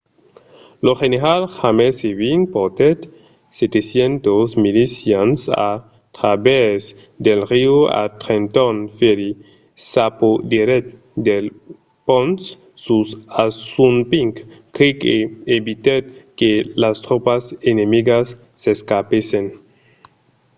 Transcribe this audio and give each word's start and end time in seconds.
lo 0.85 0.93
general 1.01 1.41
james 1.57 1.97
ewing 2.09 2.41
portèt 2.55 2.99
700 3.57 4.49
milicians 4.65 5.39
a 5.69 5.71
travèrs 6.17 6.83
del 7.25 7.39
riu 7.51 7.75
a 8.01 8.03
trenton 8.21 8.75
ferry 8.97 9.31
s'apoderèt 9.89 10.85
del 11.27 11.45
pont 12.07 12.37
sus 12.83 13.09
assunpink 13.43 14.35
creek 14.75 14.99
e 15.15 15.17
evitèt 15.57 16.03
que 16.39 16.51
las 16.81 16.97
tropas 17.05 17.43
enemigas 17.71 18.27
s’escapèssen 18.61 19.45